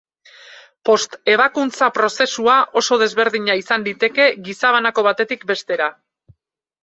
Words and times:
Post-ebakuntza 0.89 1.89
prozesua 1.97 2.55
oso 2.81 2.97
desberdina 3.03 3.57
izan 3.61 3.85
liteke 3.89 4.25
gizabanako 4.47 5.03
batetik 5.09 5.45
bestera. 5.53 5.91